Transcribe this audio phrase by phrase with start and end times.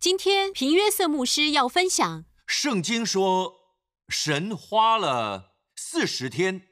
[0.00, 3.52] 今天平约瑟牧师要分享，圣经说，
[4.08, 6.68] 神花了四十天，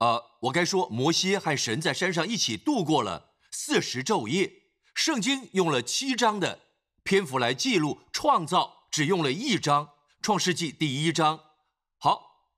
[0.00, 4.50] 呃，我该说摩西和神在山上一起度过了四十昼夜。
[4.92, 6.58] 圣经用了七章的
[7.04, 9.90] 篇幅来记录创造，只用了一章，
[10.20, 11.38] 创世纪第一章。
[11.96, 12.48] 好，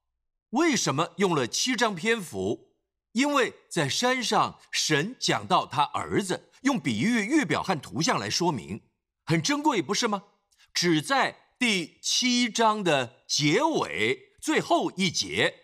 [0.49, 2.73] 为什么用了七章篇幅？
[3.11, 8.81] 因为在山上，神讲到他儿子，用比喻、预表和图像来说明。
[9.31, 10.23] 很珍贵，不是吗？
[10.73, 15.55] 只在第七章的结尾最后一节，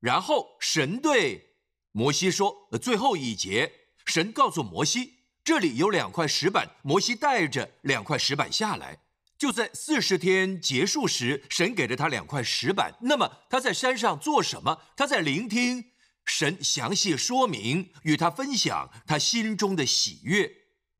[0.00, 1.54] 然后神对
[1.92, 3.70] 摩西说：“最后一节，
[4.04, 8.98] 神告诉摩西，这里有两块石板，摩西带着两块石板下来。
[9.38, 12.96] 就在四十天结束时，神给了他两块石板。
[13.02, 14.82] 那么他在山上做什么？
[14.96, 15.92] 他在聆听
[16.24, 20.50] 神详细说明，与他分享他心中的喜悦，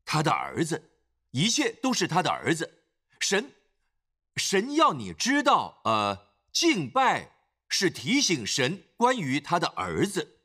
[0.05, 0.91] 他的儿子。”
[1.35, 2.79] 一切都是他的儿子，
[3.19, 3.51] 神，
[4.37, 7.31] 神要你知道，呃，敬拜
[7.67, 10.37] 是提醒神关于他的儿子。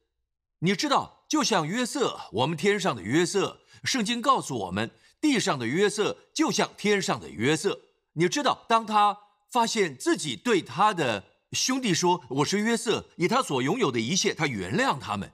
[0.59, 7.83] 你知道，就像约瑟，我们天上的约瑟，圣经告诉我们，地上的约瑟就像天上的约瑟。
[8.15, 9.17] 你知道，当他
[9.49, 15.31] 发现自己对他的兄弟说：“我是约瑟，以他所拥有的一切，他原谅他们。”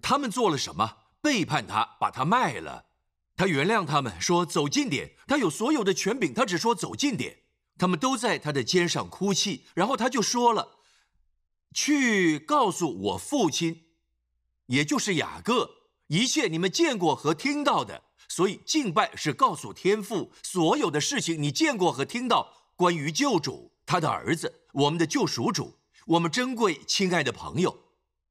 [0.00, 0.96] 他们做了什么？
[1.20, 2.85] 背叛他，把他卖了。
[3.36, 5.12] 他原谅他们，说走近点。
[5.26, 7.40] 他有所有的权柄，他只说走近点。
[7.78, 10.78] 他们都在他的肩上哭泣，然后他就说了
[11.76, 13.88] ：“去告诉我父亲，
[14.68, 15.70] 也就是雅各，
[16.06, 18.04] 一切你们见过和听到的。
[18.28, 27.84] 所以敬拜是告诉天父所有的事情，你见过和听到关于救主，他的儿子，我们的救赎主，我们珍贵亲爱的朋友，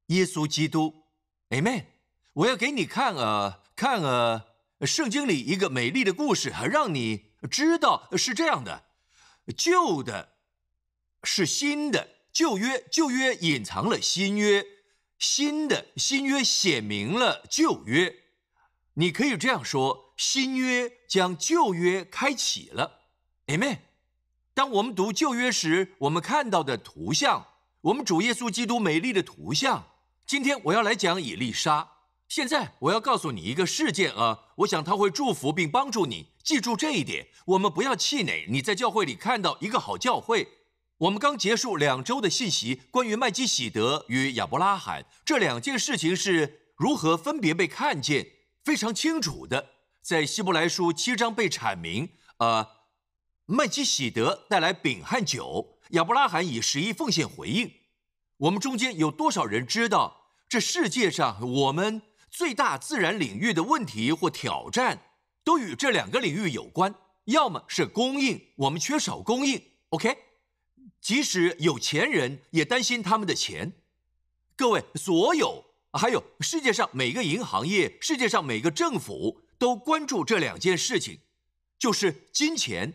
[0.06, 1.04] 耶稣基督。
[1.50, 1.84] Amen。
[2.32, 4.46] 我要给你看啊，看啊。”
[4.82, 8.84] 圣经里一个美丽的故事，让你知道是这样的：
[9.56, 10.34] 旧的
[11.22, 14.66] 是新的，旧约旧约隐藏了新约，
[15.18, 18.14] 新的新约显明了旧约。
[18.94, 23.00] 你可以这样说：新约将旧约开启了。
[23.46, 23.78] Amen。
[24.52, 27.46] 当我们读旧约时，我们看到的图像，
[27.80, 29.86] 我们主耶稣基督美丽的图像。
[30.26, 31.95] 今天我要来讲以利沙。
[32.28, 36.26] 现在我要告诉你一个事件啊，我想他会祝福并帮助你。
[36.42, 38.46] 记住这一点，我们不要气馁。
[38.48, 40.48] 你在教会里看到一个好教会。
[40.98, 48.26] 我们刚结束两周的信息，关于麦基喜德与亚伯拉罕这两件事情是如何分别被看见，
[48.64, 49.70] 非常清楚的，
[50.02, 52.08] 在希伯来书七章被阐明。
[52.38, 52.66] 呃，
[53.46, 57.70] 麦基喜德带来饼和酒，亚伯拉罕以十一奉献回应。
[58.38, 62.02] 我们中间有多少人知道这世界上我们？
[62.36, 65.00] 最大自然领域的问题或挑战，
[65.42, 66.94] 都与这两个领域有关。
[67.24, 69.58] 要么是供应，我们缺少供应。
[69.88, 70.14] OK，
[71.00, 73.72] 即使有钱人也担心他们的钱。
[74.54, 75.64] 各位，所有
[75.94, 81.20] 还有世界上每个银行业、世界上每个政府都关注这两件事情，
[81.78, 82.92] 就是金钱，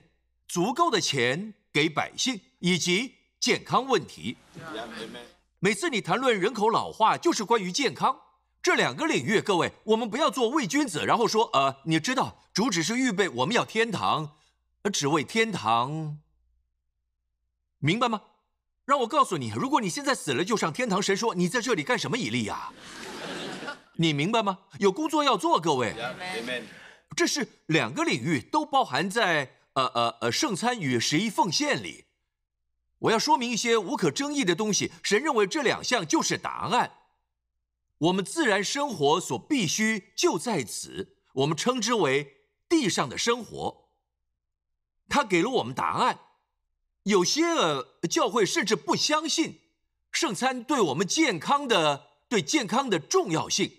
[0.47, 4.38] 足够的钱给百姓，以及健康问题。
[5.58, 8.16] 每次你谈论人口老化，就是关于健康。
[8.61, 14.38] 这两个领域，各位，我们不要做伪君子，然后说，呃，你知道，主旨是预备我们要天堂，
[14.94, 16.19] 只为天堂，
[17.79, 18.22] 明白吗？
[18.85, 22.17] 让我告诉你，如果你现在死了就上天堂，神说你在这里干什么？
[22.17, 22.72] 以利呀，
[23.95, 24.59] 你明白吗？
[24.79, 25.95] 有工作要做，各位。
[27.16, 32.05] 这是两个领域都包含在呃呃呃圣餐与十一奉献里。
[32.99, 36.91] 我要说明一些无可争议的东西，神认为这两项就是答案。
[38.01, 43.89] 我们自然生活所必须就在此，我们称之为地上的生活。
[45.07, 46.19] 他给了我们答案。
[47.03, 47.44] 有些
[48.09, 49.59] 教会甚至不相信
[50.11, 53.72] 圣餐对我们健康的对健康的重要性。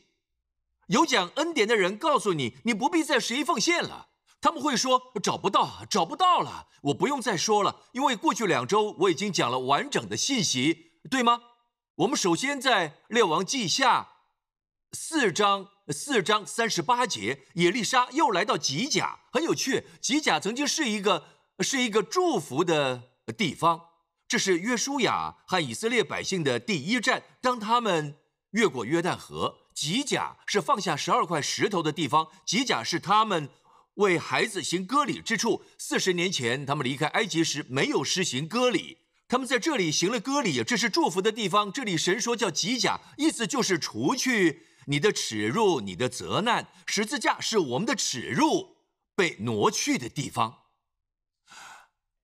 [0.86, 4.08] 有讲恩典的人告诉你，你不必再十一奉献了。
[4.40, 6.68] 他们会说找不到，找不到了。
[6.82, 11.40] 我不用再说了，因为过去两周我已经讲了完整的信息，对吗？
[11.96, 14.10] 我们首先在列王记下。
[14.92, 19.86] 四章四章三十八节，耶利沙又来到吉甲，很有趣。
[20.00, 21.24] 吉甲曾经是一个
[21.60, 23.02] 是一个祝福的
[23.36, 23.80] 地方，
[24.28, 27.22] 这是约书亚和以色列百姓的第一站。
[27.40, 28.16] 当他们
[28.50, 32.28] 越过约旦河，吉甲是放下十二块石头的地方。
[32.44, 33.48] 吉甲是他们
[33.94, 35.64] 为孩子行割礼之处。
[35.78, 41.72] 四十年前，他们离开埃及时没有施行割礼，他们在这里行了割礼，这是祝福的地方。
[41.72, 44.66] 这里神说叫吉甲，意思就是除去。
[44.86, 48.76] 你的耻辱，你的责难，十字架是我们的耻辱
[49.14, 50.64] 被挪去的地方。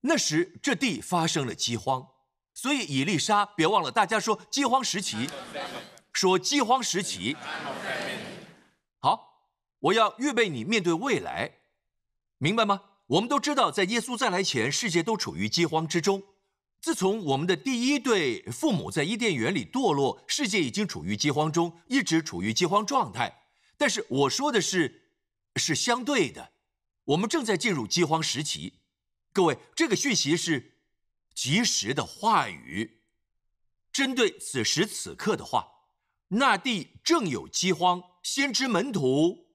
[0.01, 2.07] 那时这地发生了饥荒，
[2.53, 5.29] 所以以丽莎，别忘了，大家说饥荒时期，
[6.13, 7.35] 说饥荒时期。
[8.99, 11.59] 好，我要预备你面对未来，
[12.37, 12.81] 明白吗？
[13.07, 16.23] 我们都知道，在耶稣再来前，世界都处于饥荒之中。
[16.81, 23.43] 自从我们的第一对父母在伊甸园里堕落，世界已经处于饥荒中，一直处于饥荒状态。
[23.77, 25.09] 但是我说的是，
[25.57, 26.51] 是相对的，
[27.03, 28.79] 我们正在进入饥荒时期。
[29.33, 30.79] 各位，这个讯息是
[31.33, 33.01] 及时的话语，
[33.91, 35.67] 针对此时此刻的话。
[36.29, 39.47] 那地正有饥荒，先知门徒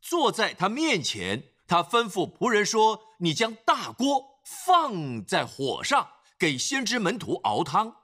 [0.00, 1.52] 坐在他面前。
[1.68, 8.02] 他吩咐仆人说：“你将大锅放在火上，给先知门徒熬汤。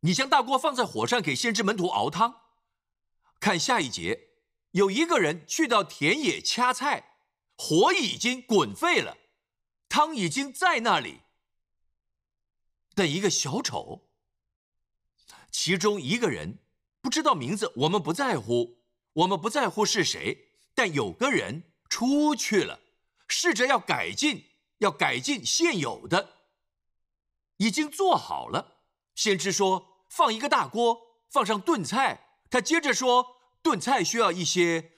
[0.00, 2.40] 你将大锅放在火上，给先知门徒熬汤。”
[3.38, 4.28] 看下一节，
[4.72, 7.16] 有一个人去到田野掐菜，
[7.56, 9.16] 火已经滚沸了，
[9.88, 11.20] 汤已经在那里。
[12.94, 14.02] 的一个小丑，
[15.50, 16.58] 其中一个人
[17.00, 18.82] 不知道名字，我们不在乎，
[19.14, 22.80] 我们不在乎是谁，但有个人出去了。
[23.28, 24.44] 试着要改进，
[24.78, 26.41] 要改进现有的，
[27.58, 28.78] 已经做好了。
[29.14, 30.98] 先知说放一个大锅，
[31.30, 32.38] 放上炖菜。
[32.50, 33.26] 他接着说
[33.62, 34.92] 炖菜需要一些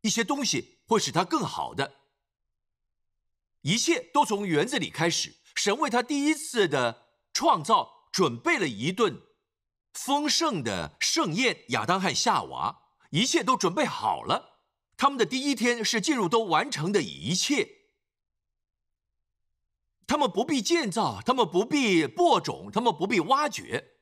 [0.00, 1.96] 一些东西，会使它更好的。
[3.62, 5.36] 一切都从园子里开始。
[5.54, 9.22] 神为他第一次的创造准备了一顿
[9.92, 11.64] 丰盛的盛宴。
[11.68, 14.60] 亚当和夏娃，一切都准备好了。
[14.96, 17.81] 他们的第一天是进入都完成的一切，
[20.12, 23.94] 他们不必建造，他们不必播种，他们不必挖掘，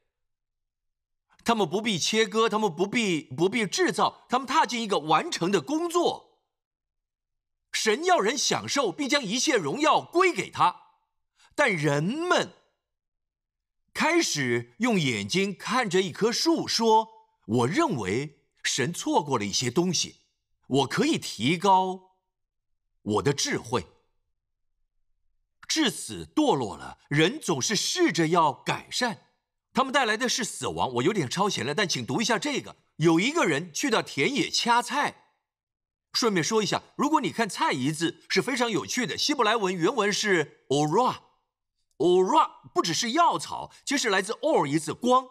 [1.45, 6.41] 他们不必切割，他们不必不必制造，他们踏进一个完成的工作。
[7.71, 10.97] 神要人享受，并将一切荣耀归给他，
[11.55, 12.55] 但人们
[13.95, 17.07] 开始用眼睛看着一棵树，说
[17.47, 20.17] ：“我认为神错过了一些东西。”
[20.67, 22.17] 我可以提高
[23.03, 23.87] 我的智慧，
[25.71, 26.99] 至此堕落了。
[27.09, 29.19] 人总是试着要改善，
[29.73, 30.93] 他们带来的是死亡。
[30.95, 35.29] 我有点超前了，但请读一下这个：有一个人去到田野掐菜。
[36.13, 45.29] 顺便说一下，如果你看“菜”一字是非常有趣的，希伯来文原文是 “ora”，“ora” 不只是药草，其实来自 “or” 一字光。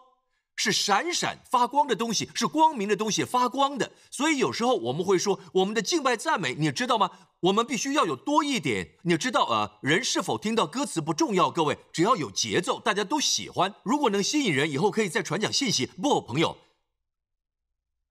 [0.62, 3.90] 是闪闪发光的东西，是光明的东西，发光的。
[4.10, 7.10] 所以有时候我们会说，我们的敬拜赞美，你知道吗？
[7.40, 8.98] 我们必须要有多一点。
[9.04, 13.74] 你知道，呃，人是否听到歌词不重要，各位，只要有节奏，大家都喜欢。
[13.84, 15.86] 如果能吸引人，以后可以再传讲信息。
[15.86, 16.58] 不，朋友，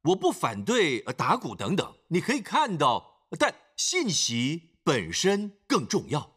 [0.06, 6.32] 我不反对呃打鼓等等，你可以看到，但信息本身更重要。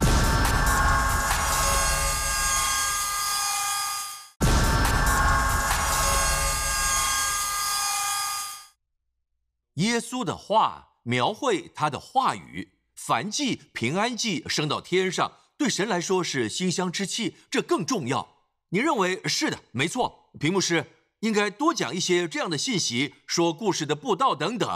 [9.75, 18.35] 耶稣的话描绘他的话语，凡祭、平安祭升到天上，对神来说是馨香之气，这更重要。
[18.69, 20.29] 你认为是的，没错。
[20.39, 20.85] 屏幕师
[21.19, 24.69] 应该多讲一些这样的信息，说故事的布道等等。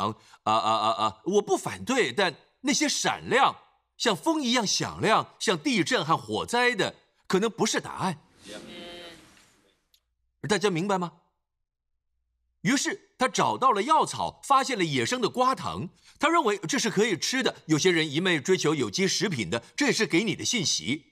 [0.44, 1.22] 啊啊啊啊！
[1.26, 3.56] 我不反对，但那些闪亮
[3.98, 6.96] 像风一样响亮，像地震和火灾的，
[7.28, 8.20] 可能不是答案。
[10.48, 11.12] 大家明白吗？
[12.68, 15.88] 于是他找到了药草，发现了野生的瓜藤。
[16.20, 17.56] 他认为这是可以吃的。
[17.68, 21.06] 有些人一味追求有机食品的，这也是给你的信息。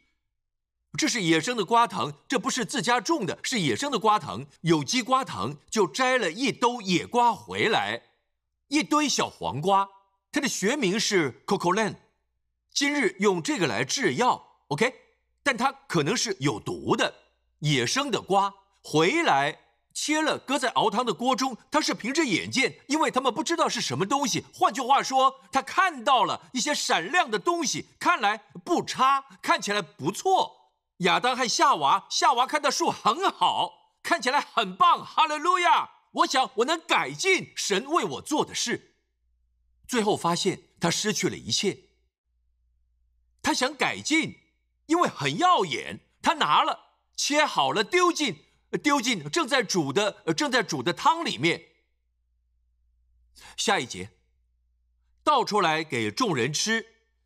[0.98, 4.46] 这是野生的瓜藤，这不是自家种的，是野生的瓜藤。
[4.62, 8.02] 有机瓜藤就摘了一兜野瓜回来，
[8.68, 9.88] 一堆小黄瓜。
[10.34, 11.96] 它的学名是 cocolan，
[12.74, 14.58] 今日用这个来制药。
[14.68, 14.94] OK，
[15.42, 17.14] 但它可能是有毒的。
[17.60, 19.62] 野生的瓜回来。
[19.96, 21.58] 切了，搁在熬汤的锅中。
[21.72, 24.46] 他是凭着眼见，因为他们不知道是什么东西。
[24.54, 30.74] 换句话说，他看到了一些闪亮的东西，看来不差，看起来不错。
[30.98, 35.04] 亚当和夏娃，夏娃看到树很好，看起来很棒。
[35.04, 35.90] 哈利路亚！
[36.12, 38.96] 我想我能改进神为我做的事。
[39.88, 41.90] 最后发现他失去了一切。
[43.42, 44.40] 他想改进，
[44.88, 46.02] 因为很耀眼。
[46.22, 48.45] 他拿了，切好了，丢进。
[48.78, 51.62] 丢进正在煮的正在煮的汤里面。
[53.58, 54.12] 下一节，
[55.24, 56.86] 倒出来给众人吃。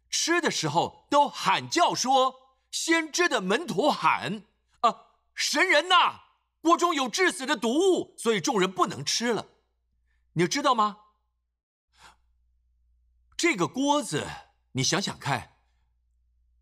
[0.09, 2.35] 吃的时候都喊叫说
[2.71, 4.43] ：“先知的门徒喊
[4.81, 6.21] 啊，神人呐，
[6.61, 9.47] 锅中有致死的毒物，所以众人不能吃了。”
[10.33, 10.97] 你知道吗？
[13.37, 14.27] 这个锅子，
[14.73, 15.57] 你想想看，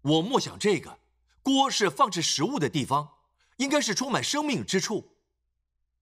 [0.01, 0.99] 我默想这个。
[1.41, 3.16] 锅是放置食物的地方，
[3.57, 5.17] 应该是充满生命之处，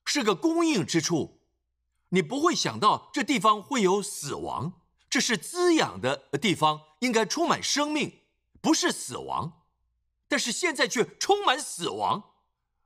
[0.05, 1.41] 是个供应之处。
[2.09, 8.21] 你不会想到这地方会有死亡，这是滋养的地方，应该充满生命，
[8.62, 9.63] 不是死亡。
[10.27, 12.31] 但是现在却充满死亡。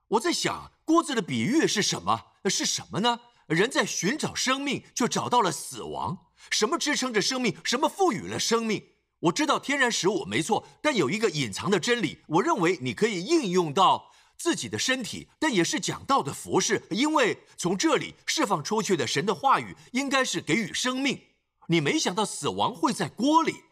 [0.07, 2.27] 我在想，锅子的比喻是什么？
[2.45, 3.19] 是什么呢？
[3.47, 6.27] 人在寻找生命，却找到了死亡。
[6.49, 7.55] 什么支撑着生命？
[7.63, 8.91] 什么赋予了生命？
[9.19, 14.08] 我知道天然食物没错，但有一个隐藏的真理，我认为你可以应用到
[14.39, 21.21] 自己的身体，但也是讲道的服饰，因为从这里释放出去的神的话语，应该是给予生命。
[21.67, 23.63] 你没想到死亡会在锅里，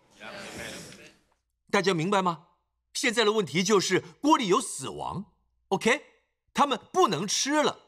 [1.71, 2.47] 大家明白吗？
[2.93, 5.25] 现在的问题就是锅里有死亡
[5.69, 6.03] ，OK，
[6.53, 7.79] 他们不能吃了，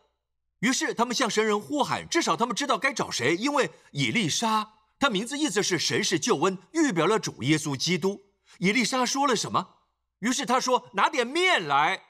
[0.60, 8.22] 于是他们向神人呼喊，至少他们知道该找谁，因为以利沙，他名字意思是神是救恩，预表了主耶稣基督。
[8.60, 9.76] 以利沙说了什么？
[10.20, 12.04] 于是他说：“拿点面来，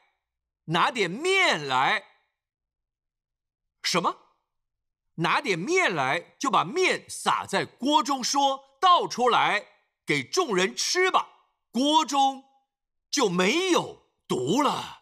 [0.69, 2.03] 拿点面来。”
[3.83, 4.15] 什么？
[5.15, 9.65] 拿点面来，就把面撒在锅中，说倒出来
[10.05, 11.27] 给众人吃吧。
[11.71, 12.45] 锅中。
[13.11, 15.01] 就没有毒了，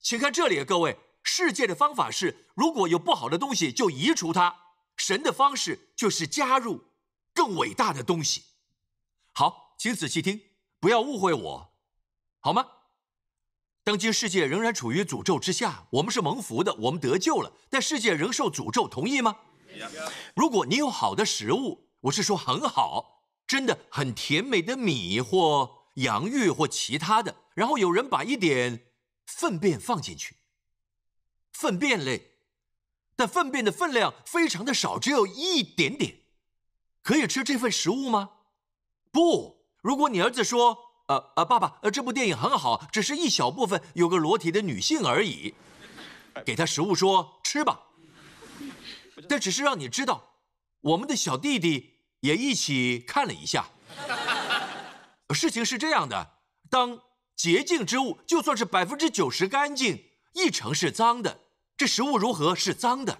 [0.00, 4.62] 请看这里，各位，世界的方法是，如果有不好的东西就移除它，
[4.96, 6.94] 神的方式就是加入
[7.34, 8.44] 更伟大的东西。
[9.34, 10.40] 好，请仔细听，
[10.80, 11.74] 不要误会我，
[12.40, 12.66] 好吗？
[13.84, 19.36] 当今世界仍然处于诅咒之下，我们是蒙福的，我们得救了，但世界仍受诅咒，同意吗？
[20.34, 25.84] 如果你有好的食物，我是说很好，真的很甜美的米或。
[25.98, 28.86] 洋芋或其他的，然后有人把一点
[29.26, 30.34] 粪便放进去，
[31.52, 32.32] 粪便类，
[33.14, 36.22] 但粪便的分量非常的少，只有一点点，
[37.00, 38.30] 可以吃这份食物吗？
[39.12, 45.54] 不，如果你儿子说，呃呃，爸爸，呃，这部电影很好，只是一小部分有个裸体的女性而已，
[46.46, 47.78] 给他食物说吃吧，
[49.28, 50.36] 但只是让你知道，
[50.80, 53.68] 我们的小弟弟也一起看了一下。
[55.34, 56.38] 事情是这样的：
[56.70, 57.00] 当
[57.36, 61.40] 洁净之物，就算是百分之九十干净，一成是脏的，
[61.76, 63.18] 这食物如何是脏的？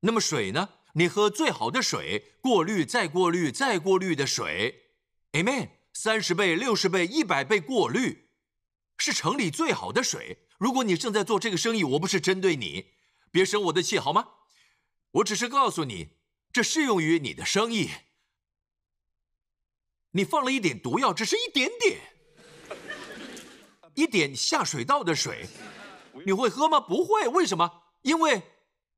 [0.00, 0.68] 那么水呢？
[0.92, 4.85] 你喝最好的水，过滤再过滤再过滤的水
[5.32, 8.30] ，Amen，三十倍、六十倍、一百倍过滤，
[8.98, 10.46] 是城里最好的水。
[10.58, 12.92] 如果你正在做这个生意，我不是针对你，
[13.30, 14.28] 别生我的气好吗？
[15.12, 16.16] 我只是告诉你，
[16.52, 17.90] 这适用于你的生意。
[20.12, 22.00] 你放了一点毒药，只是一点点，
[23.94, 25.46] 一点下水道的水，
[26.24, 26.80] 你会喝吗？
[26.80, 27.82] 不会，为什么？
[28.02, 28.42] 因为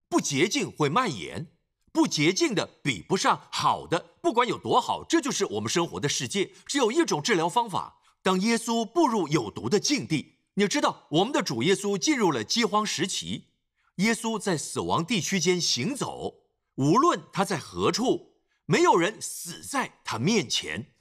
[0.08, 1.56] 不洁净会蔓延，
[1.92, 6.52] 不洁净的比不上好的，不管有多好，这就是我们生活的世界。
[6.66, 7.98] 只有一种治疗方法。
[8.22, 13.46] 当耶稣步入有毒的境地，你知道，我们的主耶稣进入了饥荒时期，
[13.94, 16.42] 耶稣在死亡地区间行走，
[16.74, 18.34] 无论他在何处，
[18.66, 20.92] 没有人死在他面前。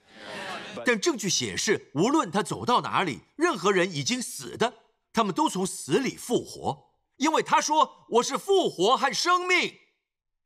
[0.86, 4.74] 但证据显示，无论他走到哪里，任何人已经死的，
[5.12, 9.76] 他们都从死里复活，因为他说：“我是复活和生命。”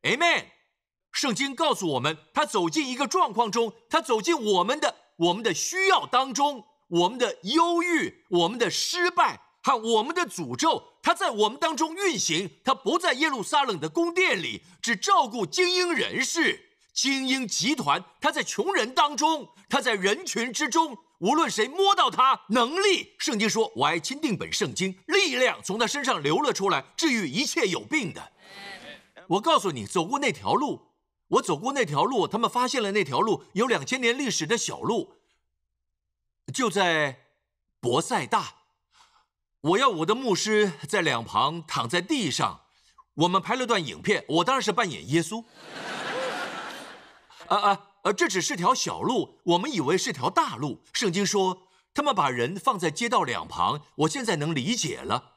[0.01, 0.45] Amen。
[1.11, 12.49] 圣经告诉我们，他走进一个状况中，他走进我们的我们的需要当中，我们的忧郁、我们的失败和我们的诅咒，他在我们当中运行。
[12.63, 16.69] 他不在耶路撒冷的宫殿里，只照顾精英人士。
[16.93, 28.31] 精英集团，他在穷人当中，他在人群之中，无论谁摸到他，能力，圣经说：“我爱钦定本圣经，力量从他身上流了出来，治愈一切有病的。”
[29.29, 30.81] 我告诉你，走过那条路，
[31.31, 35.15] 我走过那条路，他们发现了那条路有两千年历史的小路，
[36.53, 37.27] 就在
[37.79, 38.55] 博塞大。
[39.61, 42.61] 我要我的牧师在两旁躺在地上，
[43.13, 45.45] 我们拍了段影片，我当然是扮演耶稣。
[47.47, 50.81] 啊啊呃，这只是条小路，我们以为是条大路。
[50.91, 53.81] 圣经说，他们把人放在街道两旁。
[53.95, 55.30] 我现在能理解了，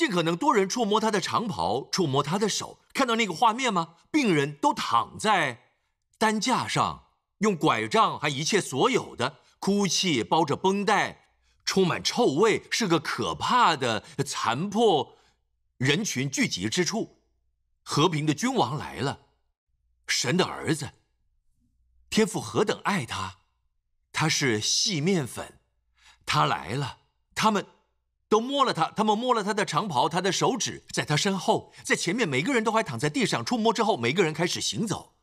[0.00, 2.80] 尽可能多人触摸他的长袍，触摸他的手。
[2.94, 3.96] 看到那个画面吗？
[4.10, 5.74] 病人都躺在
[6.16, 7.08] 担架上，
[7.40, 11.26] 用拐杖还一切所有的，哭泣，包着绷带，
[11.66, 15.18] 充满臭味，是个可怕的残破
[15.76, 17.20] 人群聚集之处。
[17.82, 19.26] 和平的君王来了，
[20.06, 20.92] 神的儿子。
[22.08, 23.40] 天父何等爱他，
[24.14, 25.60] 他是细面粉，
[26.24, 27.00] 他来了，
[27.34, 27.66] 他们
[28.30, 35.16] 都摸了他，他们摸了他的长袍，他的手指在他身后，在前面，每个人都还躺在地上，触摸之后，每个人开始行走。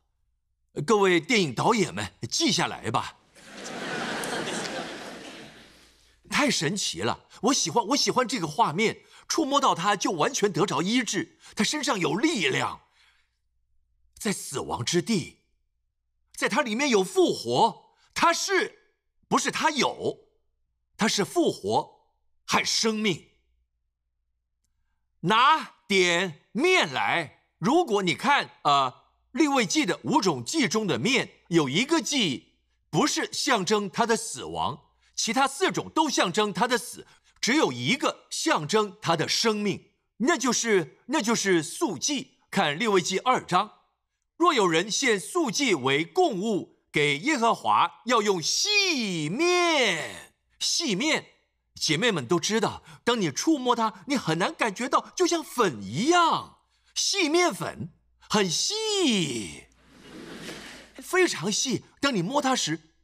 [0.86, 3.16] 各位电影导演们，记下来吧。
[6.30, 7.24] 太神奇了！
[7.40, 11.38] 我喜欢，我喜欢这个画面，触摸到他就完全得着医治。
[11.56, 12.82] 他身上有力量，
[14.18, 15.38] 在死亡之地，
[16.36, 17.86] 在它里面有复活。
[18.12, 18.80] 他是
[19.28, 20.18] 不是他有？
[20.98, 21.97] 他是复活
[22.48, 23.28] 和生命。
[25.20, 27.44] 拿点面来。
[27.58, 32.54] 如果你看啊，立位记的五种祭中的面，有一个祭
[32.88, 34.86] 不是象征他的死亡。
[35.14, 37.06] 其他四种都象征他的死，
[37.40, 42.38] 只有一个象征他的生命，那就是那就是素祭。
[42.50, 43.80] 看列位记二章，
[44.36, 50.32] 若有人献素祭为供物给耶和华，要用细面。
[50.60, 51.26] 细面，
[51.78, 56.58] 姐妹们都知道，当你触摸它，你很难感觉到，就像粉一样，
[56.94, 57.90] 细面粉
[58.28, 59.66] 很细，
[60.96, 61.84] 非常细。
[62.00, 62.94] 当你摸它时，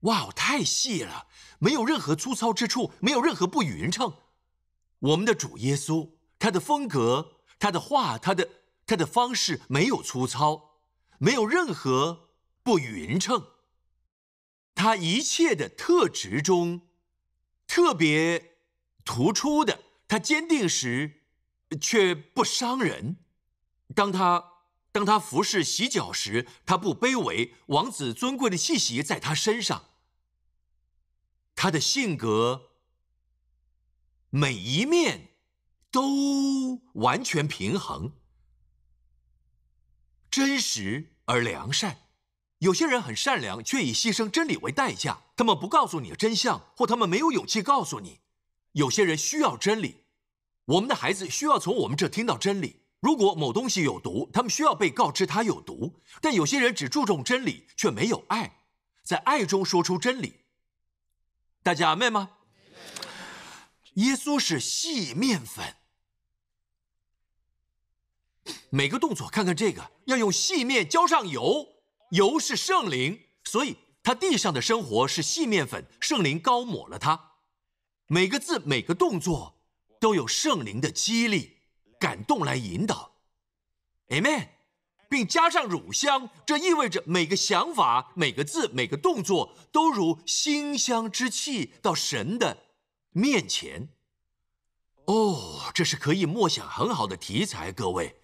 [0.00, 1.26] 哇，太细了。
[1.58, 4.14] 没有任何粗糙之处，没有任何不匀称。
[4.98, 8.48] 我们的主耶稣，他的风格，他的话，他的
[8.84, 10.80] 他的方式没有粗糙，
[11.18, 12.30] 没有任何
[12.64, 13.46] 不匀称。
[14.74, 16.82] 他一切的特质中，
[17.72, 18.58] 特别
[19.02, 21.22] 突出的，他坚定时
[21.80, 23.16] 却不伤人。
[23.94, 24.44] 当他
[24.92, 29.86] 当他服侍洗脚时，他不卑微，王子尊贵的气息在他身上。
[31.54, 32.72] 他的性格
[34.28, 35.30] 每一面
[35.90, 38.12] 都完全平衡，
[40.30, 42.01] 真实而良善。
[42.62, 45.24] 有些人很善良，却以牺牲真理为代价。
[45.36, 48.20] 他们不告诉你真相，或他们没有勇气告诉你。
[48.72, 50.04] 有些人需要真理，
[50.66, 52.82] 我们的孩子需要从我们这听到真理。
[53.00, 56.00] 如果某东西有毒，他们需要被告知它有毒。
[56.20, 58.60] 但有些人只注重真理，却没有爱，
[59.02, 60.42] 在爱中说出真理。
[61.64, 62.30] 大家明白吗？
[63.94, 65.74] 耶稣是细面粉，
[68.70, 71.71] 每个动作看看这个，要用细面浇上油，
[72.12, 77.32] 油是圣灵，所以他地上的生活是细面粉，圣灵高抹了他。
[78.06, 79.58] 每个字每个动作
[79.98, 81.56] 都有圣灵的激励、
[81.98, 83.14] 感动来引导
[84.08, 84.48] ，Amen。
[85.08, 92.64] 并加上乳香，这意味着每个想法、每个字、每个动作都如馨香之气到神的
[93.10, 93.88] 面前。
[95.06, 98.20] 哦，这是可以默想很好的题材，各位。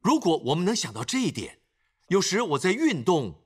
[0.00, 1.60] 如果我们能想到这一点，
[2.08, 3.42] 有时我在运动，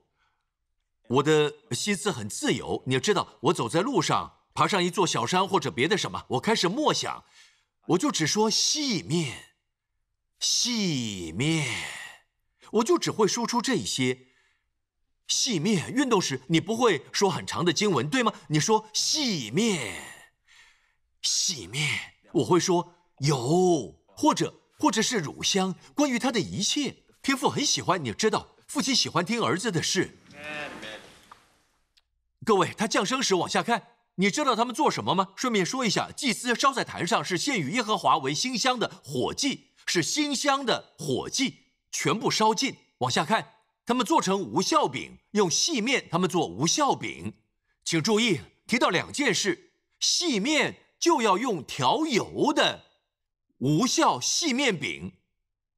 [1.07, 2.83] 我的心思很自由。
[2.85, 7.23] 你要知道，我走在路上，爬上一座小山或者别的什么，我开始默想，
[7.87, 9.55] 我就只说细面，
[10.39, 11.67] 细面。
[12.73, 14.27] 我就只会说出这些
[15.25, 15.91] 细面。
[15.91, 18.31] 运动时你不会说很长的经文，对吗？
[18.49, 20.03] 你说细面，
[21.21, 25.75] 细面，我会说油，或者或者是乳香。
[25.95, 28.03] 关于它的一切，天父很喜欢。
[28.03, 30.17] 你知道，父亲喜欢听儿子的事。
[32.45, 35.29] 各位，他降生时往下看，你知道他们做什么吗？
[35.35, 41.65] 顺便说一下，祭司烧在坛上是献与耶和华为馨香的火祭，是馨香的火祭。
[41.91, 42.75] 全部烧尽。
[42.99, 43.53] 往下看，
[43.85, 46.07] 他们做成无效饼，用细面。
[46.09, 47.33] 他们做无效饼，
[47.83, 52.85] 请注意提到两件事：细面就要用调油的
[53.57, 55.13] 无效细面饼，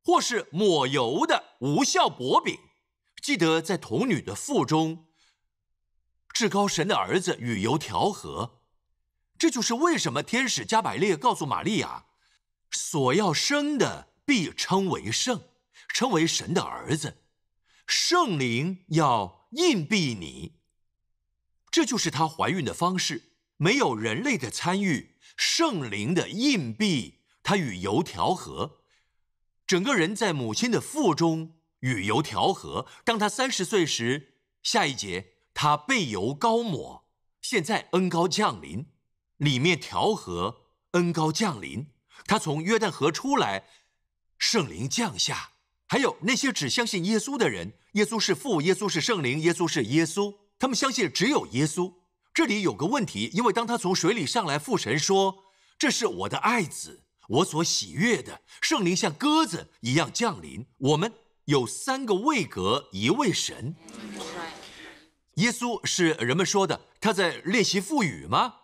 [0.03, 2.57] 或是抹油的无效薄饼。
[3.21, 5.07] 记得在童女的腹中，
[6.33, 8.61] 至高神的儿子与油调和。
[9.37, 12.05] 这就是为什么天使加百列告诉玛利亚，
[12.69, 15.43] 所要生的必称为圣。
[15.93, 17.17] 称为神的儿子，
[17.85, 20.61] 圣灵要硬币你，
[21.69, 23.33] 这就是她怀孕的方式。
[23.57, 28.80] 没有人类的参与，圣灵的硬币，她与油调和，
[29.71, 32.85] 整个人在母亲的腹中与油调和。
[33.05, 37.05] 当他三十岁时，下一节他被油高抹，
[37.41, 38.87] 现在恩高降临，
[39.37, 41.87] 里面调和，恩高降临。
[42.25, 43.63] 他从约旦河出来，
[44.37, 45.51] 圣灵降下。
[45.87, 51.93] 还有那些只相信耶稣的人，耶稣是父，耶稣是圣灵，耶稣是耶稣，他们相信只有耶稣。
[52.33, 55.45] 这里有个问题，因为当他从水里上来，父神说
[55.79, 60.65] ：“这是我的爱子，我所喜悦的。”圣灵像鸽子一样降临。
[60.77, 61.13] 我们
[61.45, 63.75] 有三个位格，一位神。
[65.35, 68.55] 耶稣是人们说的，他在练习腹语吗？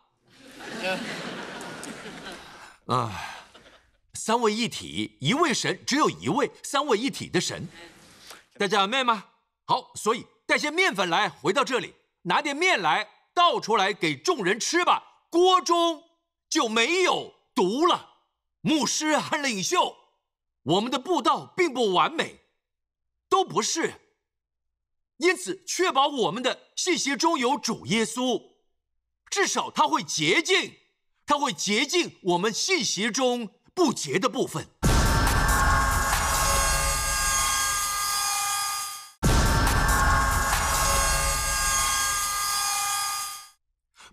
[2.88, 3.34] 啊。
[4.14, 7.66] 三位一体，一位神，只有一位三位一体的神。
[8.58, 9.24] 大家明白吗？
[9.64, 15.02] 好，所以带些面粉来，回到这里，拿点面来，倒出来给众人吃吧。
[15.30, 16.04] 锅中
[16.50, 18.17] 就没有毒了。
[18.62, 19.96] 牧师和领袖，
[20.64, 22.42] 我们的布道并不完美，
[23.30, 24.02] 都不是。
[25.18, 28.52] 因此，确保我们的信息中有主耶稣，
[29.30, 30.78] 至少他会洁净，
[31.26, 34.68] 他会洁净我们信息中不洁的部分。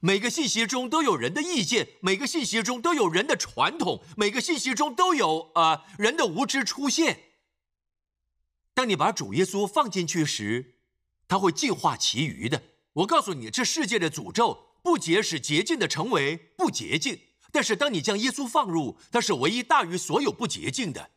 [0.04, 7.20] 每个信息中都有人的意见，每个信息中都有人的传统，每个信息中都有呃人的无知出现。
[8.74, 10.74] 当你把主耶稣放进去时，
[11.26, 12.64] 他会净化其余的。
[12.92, 17.18] 我告诉你，这世界的诅咒不洁使洁净的成为不洁净，
[17.50, 21.12] 但是当你将耶稣放入，他是唯一大于所有不洁净的。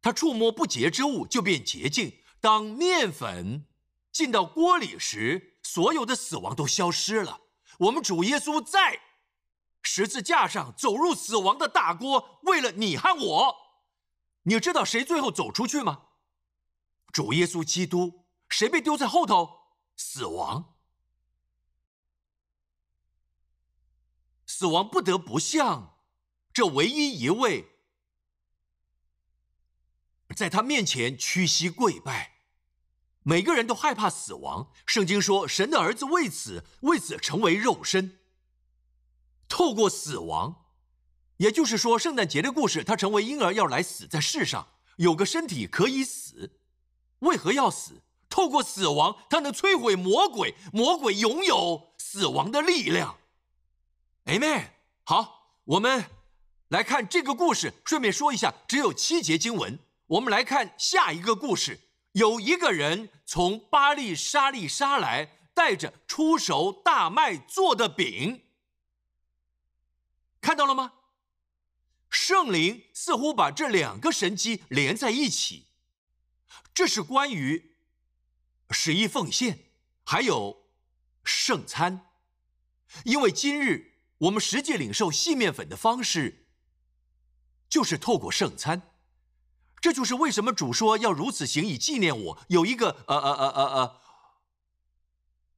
[0.00, 2.14] 他触摸不洁之物就变洁净。
[2.40, 3.66] 当面粉
[4.10, 7.42] 进到锅里时，所有的死亡都消失了。
[7.78, 9.00] 我们主耶稣在
[9.82, 13.56] 十字架上走入死亡的大锅，为了你和我。
[14.42, 16.08] 你知道谁最后走出去吗？
[17.12, 18.24] 主耶稣基督。
[18.50, 19.72] 谁被丢在后头？
[19.96, 20.76] 死亡。
[24.46, 25.98] 死亡不得不向
[26.52, 27.80] 这唯一一位，
[30.36, 32.33] 在他面前屈膝跪拜。
[33.24, 34.70] 每个人都害怕死亡。
[34.86, 38.18] 圣经说，神的儿子为此为此成为肉身，
[39.48, 40.66] 透过死亡，
[41.38, 46.60] 也就是说，圣诞节的故事，他成为婴儿要来死在世上，有个身体可以死。
[47.20, 48.02] 为何要死？
[48.28, 53.16] 透过死亡，他能摧毁魔鬼，魔鬼拥有死亡的力量。
[54.26, 54.70] Amen。
[55.04, 56.04] 好，我们
[56.68, 57.72] 来看这个故事。
[57.84, 59.78] 顺便说一下，只有七节经文。
[60.06, 61.78] 我们来看下一个故事。
[62.14, 68.44] 有一个人从巴利沙利沙来，带着出熟大麦做的饼，
[70.40, 70.92] 看到了吗？
[72.08, 75.66] 圣灵似乎把这两个神迹连在一起。
[76.72, 77.74] 这是关于
[78.70, 79.70] 十一奉献，
[80.04, 80.68] 还有
[81.24, 82.12] 圣餐，
[83.04, 86.46] 因为今日我们实际领受细面粉的方式，
[87.68, 88.93] 就是透过圣餐。
[89.84, 92.38] 这就是为什么主说要如此行以纪念我。
[92.48, 93.96] 有一个呃呃呃呃呃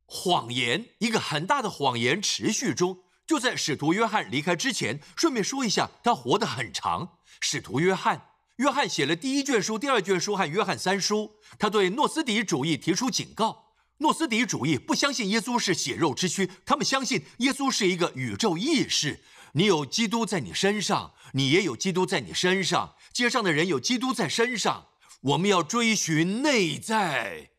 [0.07, 5.01] 谎言，一个很大的谎言持续中，就在使徒约翰离开之前。
[5.15, 7.19] 顺便说一下，他活得很长。
[7.39, 11.37] 使徒约翰，约翰写了第一卷书、第二卷书和约翰三书。
[11.57, 13.67] 他对诺斯底主义提出警告。
[13.99, 19.23] 诺斯底主义不相信耶稣是血肉之躯，他们相信耶稣是一个宇宙意识。
[19.57, 22.95] 你有基督在你身上，你也有基督在你身上。
[23.14, 24.88] 街上的人有基督在身上。
[25.23, 27.53] 我们要追寻内在，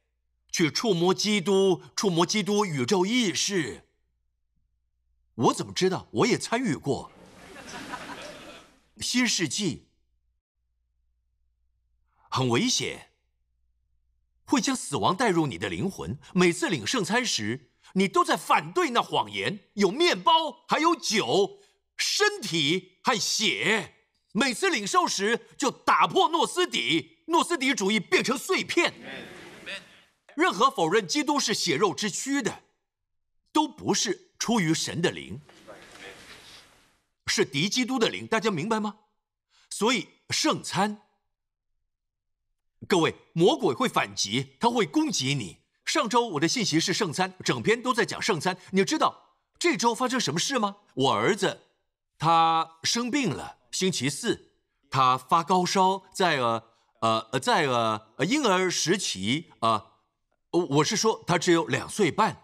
[0.51, 3.89] 去触摸基督，触摸基督宇宙意识。
[5.33, 6.07] 我怎么知道？
[6.12, 7.12] 我也参与过。
[8.99, 9.88] 新世纪
[12.29, 13.10] 很危险，
[14.45, 16.19] 会将死亡带入你的灵魂。
[16.36, 19.62] 每次领圣餐时，你都在反对那谎言。
[19.73, 21.60] 有面包，还有酒。
[21.97, 23.95] 身体和血，
[24.31, 28.93] 每次领受时就打破诺斯底，诺斯底主义变成碎片。
[30.36, 32.62] 任何否认基督是血肉之躯的，
[33.51, 35.41] 都不是出于神的灵，
[37.25, 38.27] 是敌基督的灵。
[38.27, 38.99] 大家明白吗？
[39.71, 41.01] 所以圣餐，
[42.88, 45.57] 各位魔鬼会反击，他会攻击你。
[45.83, 48.55] 上周我的信息是圣餐，整篇都在讲圣餐。
[48.71, 50.77] 你知道这周发生什么事吗？
[50.93, 51.63] 我儿子。
[52.19, 54.51] 他生病了，星期四，
[54.89, 56.63] 他发高烧，在呃
[57.01, 59.86] 呃在呃婴儿时期啊，
[60.51, 62.41] 我是说他只有两岁半，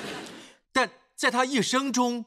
[0.72, 2.26] 但在他一生中，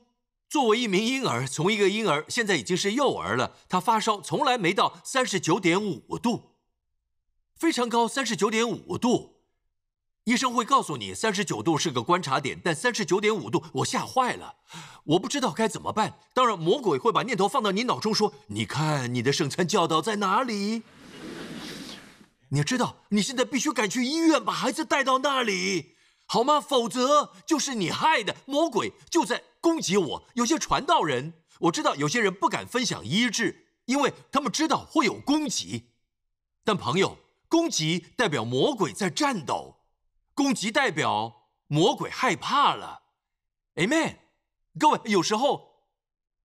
[0.49, 6.56] 作为一名婴儿，从一个婴儿现在已经是幼儿了，他发烧从来没到三十九点五度，
[7.56, 9.35] 非常高，三十九点五度。
[10.25, 14.55] 医生会告诉你，三十九度是个观察点，但三十九点五度，我吓坏了，
[15.03, 16.17] 我不知道该怎么办。
[16.33, 20.81] 当然，魔鬼会把念头放到你脑中，说：“你看，你的圣餐教导在哪里？”
[22.49, 25.93] 你要知道，你现在必须赶去医院，把孩子带到那里，
[26.25, 26.59] 好吗？
[26.59, 28.35] 否则就是你害的。
[28.47, 30.23] 魔鬼就在攻击我。
[30.33, 35.91] 有些传道人，我知道有些人不敢分享医治，因为他们知道会有攻击。
[36.63, 39.74] 但朋友，攻击代表魔鬼在战斗。
[40.36, 43.04] 攻击代表魔鬼害怕了
[43.76, 44.17] ，Amen。
[44.78, 45.86] 各位，有时候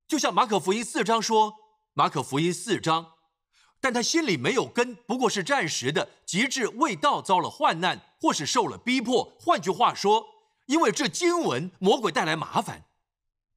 [0.06, 1.54] 就像马可福音四章说，
[1.92, 3.14] 马可福音四章，
[3.80, 9.36] 但他心里没有根，不过是暂时的，极致未到，遭了患难，或是受了逼迫。
[9.40, 10.24] 换句话说，
[10.66, 12.84] 因为这经文，魔鬼带来麻烦，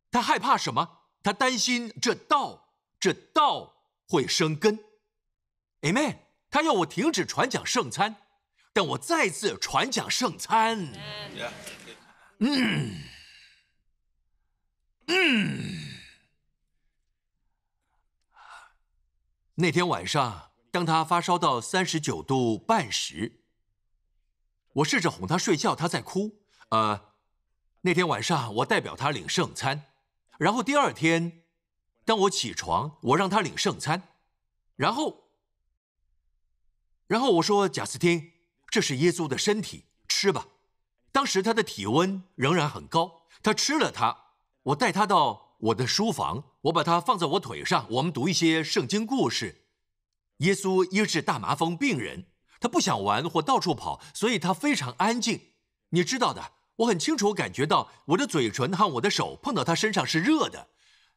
[0.10, 1.02] 他害怕什么？
[1.22, 3.76] 他担心这道这道
[4.08, 4.80] 会生根。
[5.82, 6.18] Amen。
[6.50, 8.23] 他要我停止传讲圣餐，
[8.74, 10.92] 但我再次传讲圣餐。
[12.40, 13.00] 嗯
[15.08, 15.70] 嗯。
[19.56, 23.44] 那天晚上，当他发烧到三十九度半时，
[24.74, 26.42] 我试着哄他睡觉，他在哭。
[26.70, 27.14] 呃，
[27.82, 29.94] 那天晚上我代表他领圣餐，
[30.40, 31.44] 然后第二天，
[32.04, 34.10] 当我起床，我让他领圣餐，
[34.76, 35.30] 然后，
[37.06, 38.33] 然后我说：“贾斯汀，
[38.74, 40.48] 这是耶稣的身体，吃吧。”
[41.14, 44.18] 当时他的体温仍然很高，他吃了它。
[44.64, 49.66] 我带他到我的书房，我把它放在我腿上，我们读一些圣经故事。
[50.38, 52.26] 耶稣医治大麻风病人，
[52.60, 55.40] 他不想玩或到处跑，所以他非常安静。
[55.90, 56.54] 你知道的。
[56.78, 60.70] 我很清楚感觉到我的嘴唇和我的手碰到他身上是热的，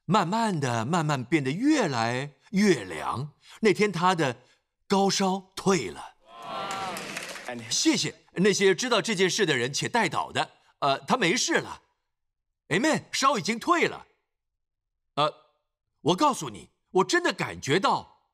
[0.05, 3.33] 慢慢的、慢慢变得越来越凉。
[3.61, 4.43] 那天他的
[4.87, 6.16] 高烧退了。
[7.71, 10.51] 谢谢那些知道这件事的人且带导的。
[10.81, 11.83] 呃，他没事了。
[12.69, 14.07] Amen，烧已经退了。
[15.15, 15.33] 呃，
[16.01, 18.29] 我告诉你，我真的感觉到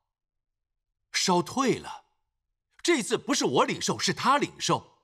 [1.13, 2.05] 烧退了。
[2.83, 4.99] 这次不是我领受，是他领受。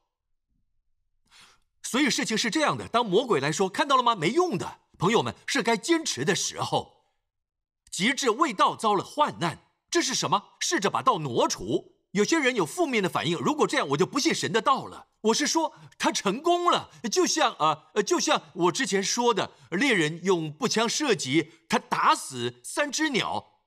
[1.83, 4.17] 所以事情是这样的，当魔鬼来说，看到了吗？
[4.17, 7.05] 没用的，朋友们是该坚持的时候。
[7.91, 9.59] 极致未到，遭了患难，
[9.91, 10.57] 这是什么？
[10.59, 11.98] 试着把道挪除。
[12.13, 15.09] 有些人有负面的反应，如果这样，我就不信神的道了。
[15.21, 23.61] 我是说，他成功了，就像啊，就像我之前说的，猎人用步枪射击，他打死三只鸟，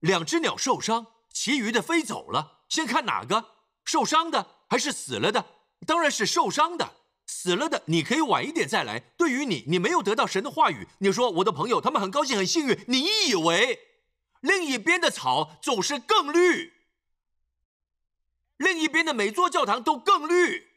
[0.00, 2.60] 两只鸟受伤，其余的飞走了。
[2.68, 3.44] 先看哪个
[3.84, 5.44] 受伤的还是死了的？
[5.86, 6.94] 当然是受伤的。
[7.26, 9.00] 死了的，你可以晚一点再来。
[9.16, 10.86] 对于你，你没有得到神的话语。
[10.98, 12.78] 你说我的朋友，他们很高兴，很幸运。
[12.88, 13.78] 你以为
[14.40, 16.72] 另一边的草总是更绿，
[18.62, 20.68] 另一边的每座教堂都更绿。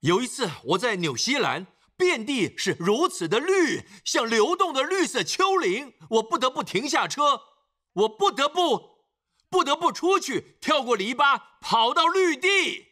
[0.00, 5.94] 有一次我在纽西兰，遍地是如此的绿，像流动的绿色丘陵。
[6.10, 7.40] 我不得不停下车，
[7.92, 8.98] 我不得不，
[9.48, 12.88] 不得不出去，跳过篱笆，跑到绿地。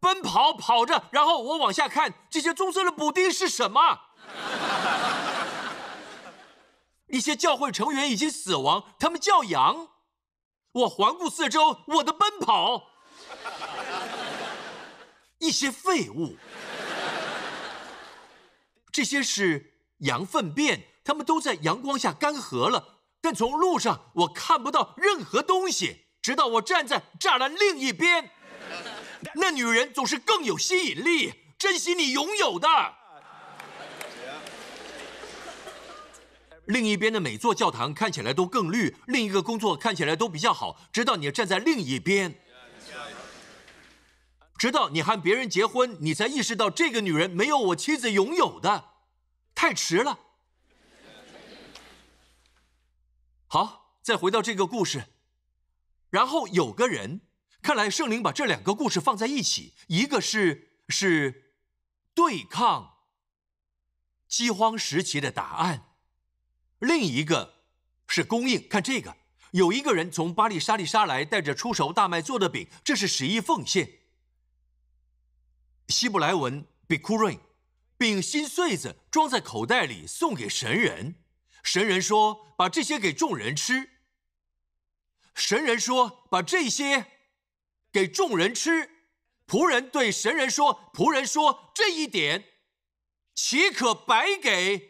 [0.00, 4.00] 奔跑跑着，然后我往下看，这些棕色的补丁是什么？
[7.08, 9.87] 一些教会成员已经死亡，他们叫羊。
[10.78, 12.90] 我环顾四周，我的奔跑，
[15.38, 16.36] 一些废物，
[18.92, 28.30] 这些是羊粪便，它们都在阳光下干涸了，但从路上我看不到任何东西，直到我站在栅栏另一边。
[29.34, 32.68] 那女人总是更有吸引力，珍惜你拥有的。
[36.68, 42.40] 另一边的每座教堂看起来都更绿，另一个工作看起来都比较好，直到你站在另一边，
[44.58, 48.90] 直到你和别人结婚，你才意识到这个女人没有我妻子拥有的，
[49.54, 50.18] 太迟了。
[53.46, 55.06] 好，再回到这个故事，
[56.10, 57.22] 然后有个人。
[57.60, 61.54] 看来圣灵把这两个故事放在一起，一个是是
[62.14, 62.98] 对抗
[64.28, 65.87] 饥荒时期的答案，
[66.78, 67.54] 另一个
[68.06, 68.68] 是供应。
[68.68, 69.16] 看这个，
[69.52, 74.00] 有一个人从巴黎沙利沙来，带着出熟大麦做的饼，这是十一奉献。
[75.88, 77.40] 希伯来文 bikurin，
[77.96, 81.14] 并新穗子装在口袋里送给神人。
[81.62, 83.90] 神人说：“把这些给众人吃。”
[85.34, 87.06] 神人说：“把这些。”
[87.90, 88.90] 给众人吃，
[89.46, 92.44] 仆人对神人说：“仆人说这一点，
[93.34, 94.87] 岂可白给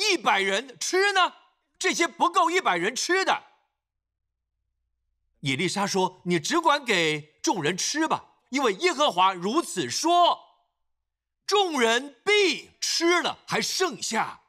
[0.00, 1.34] 一百人吃呢？
[1.78, 3.44] 这些不够一百人吃的。”
[5.40, 10.38] 以丽莎说：“你只管给众人吃吧，因为耶和华如此说。
[11.46, 14.40] 众人必吃了，还剩下，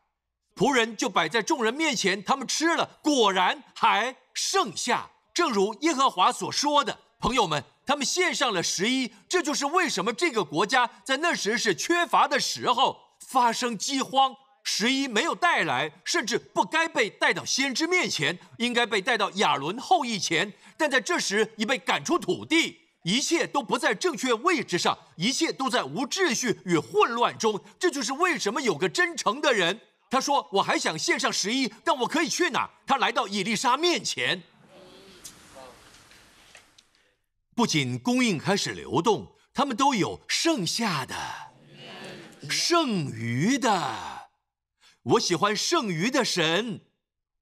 [0.55, 6.99] 仆人就摆在众人面前，他们吃了，果然还剩下，正如耶和华所说的。
[7.19, 14.33] 朋友们。”他们献上了十一，这就是为什么这个国家在那时是缺乏的时候发生饥荒。
[14.63, 27.59] 十一没有带来，甚至不该被带到先知面前，应该被带到亚伦后裔前，但在这时已被赶出土地，一切都不在正确位置上，一切都在无秩序与混乱中。
[27.79, 34.43] 这就是为什么有个真诚的人，他说：“我还想献上十一，但我可以去哪？”他来到以丽莎面前。
[37.55, 41.15] 不仅供应开始流动，他们都有剩下的、
[42.49, 44.20] 剩余的。
[45.03, 46.81] 我喜欢剩余的神。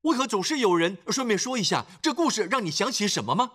[0.01, 0.97] 为何总是有人？
[1.09, 3.51] 顺便说一下，这故事让你想起什么吗？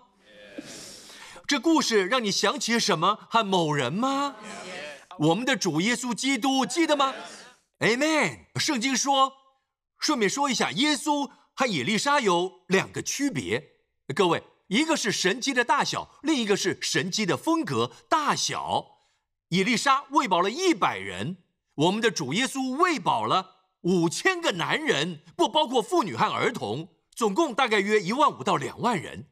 [1.46, 4.36] 这故事让你想起什么和某人吗？
[5.18, 7.14] 我们的主耶稣基督，记得吗
[7.78, 8.46] ？Amen。
[8.56, 9.32] 圣经说，
[9.98, 13.62] 顺便说一下，耶稣和以丽莎有两个区别。
[14.14, 18.84] 各位，一个是神迹的大小，另一个是神迹的风格大小。
[19.48, 21.38] 以丽莎喂饱了一百人，
[21.74, 23.53] 我们的主耶稣喂饱了
[23.84, 29.30] 五千个男人，不包括妇女和儿童，总共大概约一万五到两万人。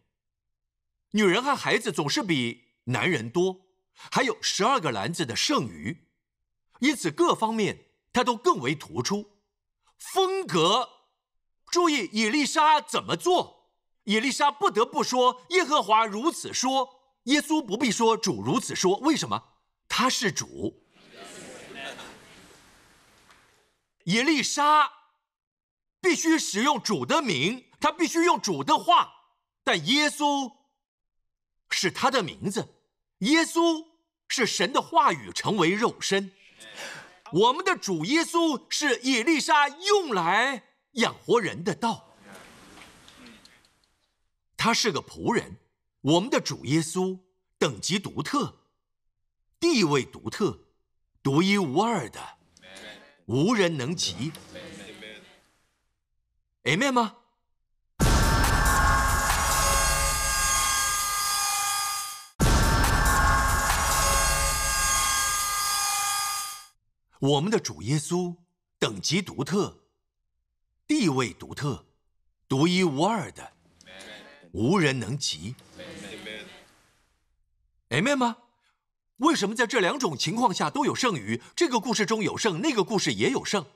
[1.12, 3.62] 女人和孩子总是比男人多，
[3.95, 6.07] 还有十二个篮子的剩余，
[6.81, 9.38] 因此各方面他都更为突出。
[9.97, 10.88] 风格，
[11.71, 13.71] 注意以丽莎怎么做？
[14.05, 19.43] 以丽莎不得不说：“耶和华如此说。”耶稣不必说：“主如此说。”为什么？
[19.88, 20.82] 他是主。
[24.05, 24.91] 以丽莎
[26.01, 29.12] 必须使用主的名，他必须用主的话，
[29.62, 30.53] 但耶稣。
[31.75, 32.75] 是他的名字，
[33.21, 33.87] 耶稣
[34.29, 36.31] 是神的话语成为肉身。
[37.33, 42.15] 我们的主耶稣是以利沙用来养活人的道。
[44.55, 45.57] 他是个仆人，
[46.03, 47.19] 我们的主耶稣
[47.57, 48.61] 等级独特，
[49.59, 50.67] 地位独特，
[51.23, 52.37] 独一无二的，
[53.33, 54.31] 无人能及。
[56.64, 57.16] Amen 吗？
[67.21, 68.37] 我们的主耶稣
[68.79, 69.83] 等级独特，
[70.87, 71.87] 地位独特，
[72.47, 73.55] 独一无二的，
[74.53, 75.55] 无人能及。
[77.88, 78.37] Amen 吗？
[79.18, 81.40] 为什么在这两种情况下都有剩余？
[81.55, 83.66] 这个故事中有剩，那个故事也有剩，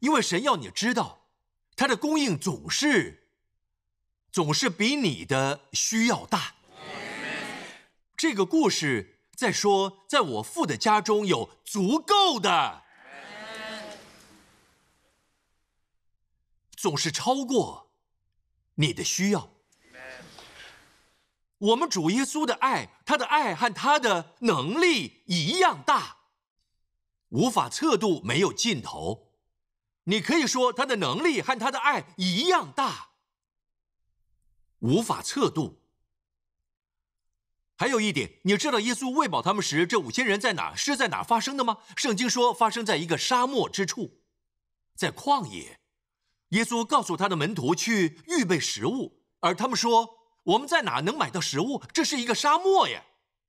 [0.00, 1.26] 因为神要你知道，
[1.76, 3.28] 他的供应总是，
[4.32, 6.54] 总是比你的需要大。
[8.16, 12.82] 这个故事在说，在我父的家中有足够的。
[16.76, 17.90] 总是超过
[18.74, 19.57] 你的需要。
[21.58, 26.18] 我们主耶稣的爱，他的爱和他的能力一样大，
[27.30, 29.32] 无法测度，没有尽头。
[30.04, 33.10] 你可以说他的能力和他的爱一样大，
[34.78, 35.82] 无法测度。
[37.76, 40.74] 还有一点，你知道耶稣喂饱他们时，这五千人在哪？
[40.74, 41.78] 是在哪发生的吗？
[41.96, 44.20] 圣经说发生在一个沙漠之处，
[44.94, 45.78] 在旷野。
[46.48, 50.17] 耶稣告诉他的门徒去预备食物，而他们说
[50.48, 51.82] ：“我们在哪能买到食物？
[51.92, 53.04] 这是一个沙漠呀！”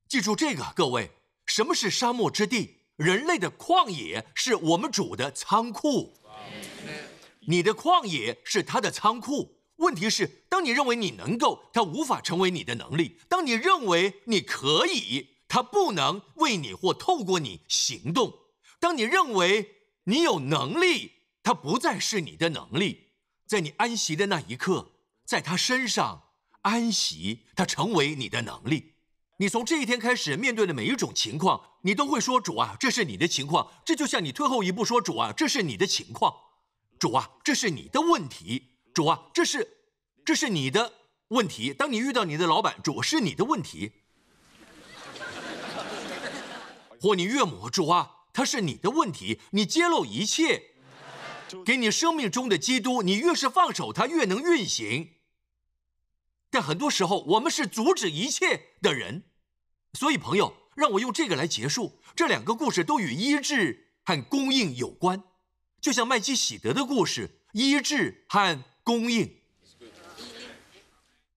[0.10, 1.12] 记住这个，各位，
[1.46, 2.80] 什么是沙漠之地？
[2.98, 6.14] 人类的旷野是我们主的仓库。
[7.48, 9.62] 你的旷野是他的仓库。
[9.78, 18.30] 问题是，当你认为你能够，他无法成为你的能力；当你认为你可以，他不能为你或透过你行动；
[18.78, 21.14] 当你认为你有能力。
[21.42, 23.14] 他不再是你的能力，
[23.48, 24.92] 在你安息的那一刻，
[25.26, 26.29] 在他身上
[26.62, 28.96] 安息，它成为你的能力。
[29.38, 36.34] 你从这一天开始面对的每一种情况，你都会说：“主啊，这是你的情况。”这就像你退后一步说：“主啊，这是你的情况。”
[37.00, 38.72] 主啊，这是你的问题。
[38.94, 39.78] 主啊，这是
[40.26, 40.94] 这是你的
[41.30, 41.74] 问题。
[41.74, 43.94] 当你遇到你的老板，主是你的问题，
[47.00, 49.40] 或你岳母，主啊，他是你的问题。
[49.52, 50.64] 你揭露一切。
[51.66, 55.14] 给你生命中的基督，你越是放手，他越能运行。
[56.50, 59.24] 但很多时候，我们是阻止一切的人。
[59.94, 62.00] 所以，朋友，让我用这个来结束。
[62.16, 65.24] 这两个故事都与医治和供应有关，
[65.80, 69.42] 就像麦基喜德的故事，医治和供应。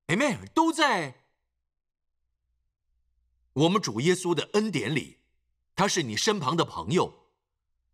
[0.09, 1.15] Amen，都在
[3.53, 5.19] 我们主耶稣的恩典里。
[5.75, 7.21] 他是你身旁的朋友。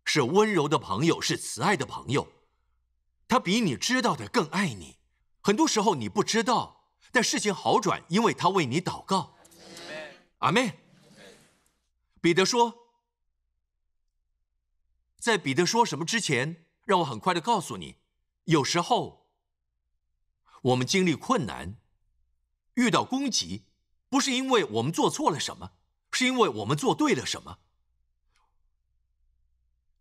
[0.05, 2.27] 是温柔的朋友，是慈爱的朋友，
[3.27, 4.97] 他比你知道的更爱你。
[5.39, 6.78] 很多时候你不知道，
[7.11, 9.35] 但事情好转，因为他为你祷告。
[10.39, 10.73] 阿门。
[12.21, 12.95] 彼得说，
[15.17, 17.97] 在彼得说什么之前，让我很快的告诉你，
[18.45, 19.29] 有时候
[20.61, 21.77] 我们经历困难，
[22.73, 23.65] 遇到攻击，
[24.09, 25.71] 不是因为我们做错了什么，
[26.11, 27.59] 是因为我们做对了什么。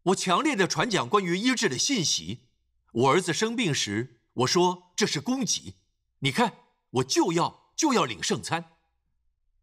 [0.03, 2.49] 我强烈的传讲关于医治的信息。
[2.93, 5.77] 我儿子生病时，我说这是攻击。
[6.21, 6.57] 你看，
[6.91, 8.77] 我就要就要领圣餐。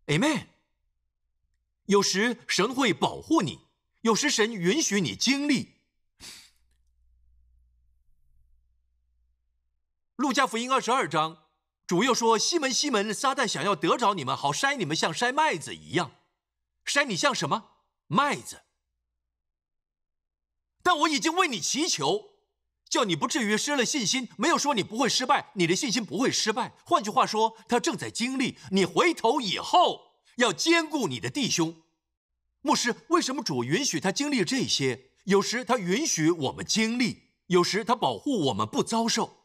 [0.07, 0.47] Amen。
[1.85, 3.67] 有时神会保护你，
[4.01, 5.75] 有时神允许你经历。
[10.15, 11.43] 路加福音二十二章，
[11.85, 16.11] 主又说：“西门，西门，撒旦想要得着你们，好筛你们，像筛麦子一样。
[16.85, 17.81] 筛你像什么？
[18.07, 18.61] 麦子。
[20.81, 22.34] 但我已经为你祈求，
[22.89, 24.29] 叫你不至于失了信心。
[24.37, 26.73] 没有说你不会失败，你的信心不会失败。
[26.85, 28.57] 换句话说，他正在经历。
[28.71, 31.75] 你回头以后，要兼顾你的弟兄。
[32.61, 35.11] 牧师，为什么主允许他经历这些？
[35.25, 39.37] 有时他允许我们经历，有时他保护我们不遭受。”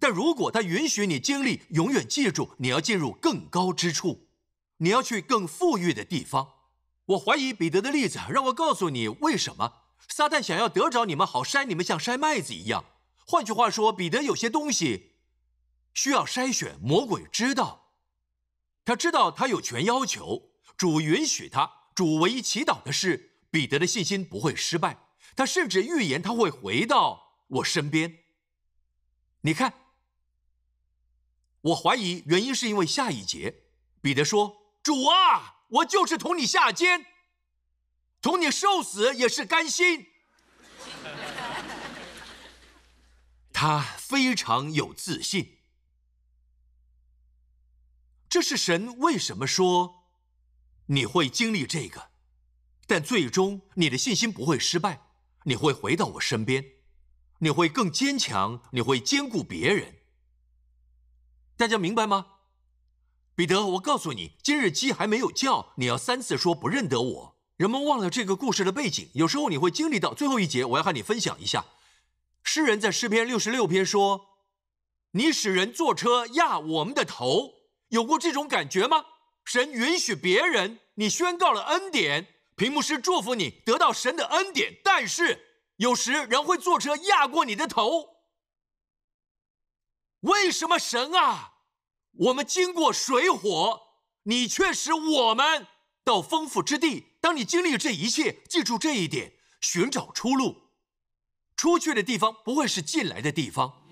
[0.00, 4.28] 但如果他允许你经历，永远记住，你要进入更高之处，
[4.76, 6.50] 你要去更富裕的地方。
[7.06, 9.72] 我怀疑彼得的例子，让我告诉你为什么
[10.06, 12.84] 撒旦想要得着你们，好筛你们，像筛麦子一样。
[13.26, 15.16] 换句话说，彼得有些东西
[15.94, 16.78] 需要筛选。
[16.80, 17.92] 魔鬼知道，
[18.84, 21.70] 他知道他有权要求，主允许他。
[21.94, 25.08] 主唯一祈祷的是彼得的信心不会失败。
[25.34, 28.18] 他甚至预言他会回到我身边。
[29.40, 29.74] 你看。
[31.60, 33.64] 我怀疑原因是因为下一节，
[34.00, 37.04] 彼得说：“主啊，我就是同你下监，
[38.20, 40.06] 同你受死也是甘心。”
[43.52, 45.58] 他非常有自信。
[48.28, 50.04] 这是神为什么说
[50.86, 52.10] 你会经历这个，
[52.86, 55.08] 但最终你的信心不会失败，
[55.44, 56.64] 你会回到我身边，
[57.38, 59.96] 你会更坚强，你会兼顾别人。
[61.56, 62.34] 大家明白吗，
[63.34, 63.66] 彼得？
[63.66, 67.37] 我告诉你，今日鸡还没有叫，你要三次说不认得我。
[67.58, 70.64] 人们忘了这个故事的背景，有时候你会经历到最后一节。
[70.64, 71.64] 我要和你分享一下，
[72.44, 74.28] 诗人在诗篇六十六篇说
[75.10, 77.54] ：“你使人坐车压我们的头。”
[77.90, 79.04] 有过这种感觉吗？
[79.44, 88.18] 神允许别人，你宣告了恩典，屏幕师祝福你得到神的恩典，但是有时人会坐车压过你的头。
[90.20, 91.54] 为什么神啊？
[92.12, 93.80] 我们经过水火，
[94.22, 95.66] 你却使我们
[96.08, 97.08] 到丰富之地。
[97.20, 100.70] 当你经历这一切，记住这一点：寻找出路。
[101.54, 103.82] 出去的地方不会是进来的地方，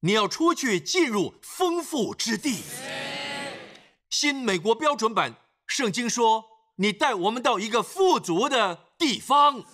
[0.00, 2.64] 你要出去进入丰富之地。
[4.10, 5.36] 新美国标准版
[5.68, 6.46] 圣经说
[6.78, 9.64] ：“你带我们到一个富足的地方。”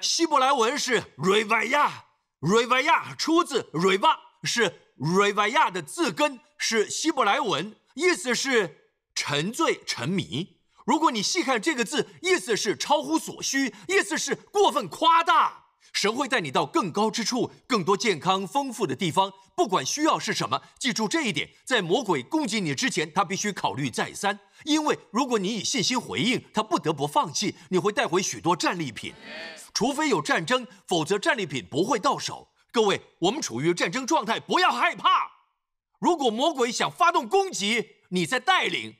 [0.00, 2.06] 希伯来文是瑞瓦亚，
[2.38, 4.18] 瑞瓦亚出自瑞瓦。
[4.44, 8.79] 是瑞维亚的字根是希伯来文，意思是
[9.22, 10.56] 沉醉、沉迷。
[10.86, 15.66] 如果你细看这个字，意思是超乎所需，意思是过分夸大。
[15.92, 19.30] 神会带你到更高之处，更多健康丰富的地方。
[19.54, 24.38] 不管需要是什么，记住这一点：在魔鬼攻击你之前，他必须考虑再三。
[24.64, 27.54] 因为如果你以信心回应，他不得不放弃。
[27.68, 29.12] 你会带回许多战利品，
[29.74, 32.48] 除非有战争，否则战利品不会到手。
[32.72, 35.30] 各位，我们处于战争状态，不要害怕。
[35.98, 38.96] 如果魔鬼想发动攻击，你在带领